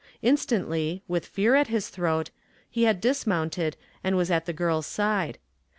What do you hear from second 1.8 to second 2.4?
throat,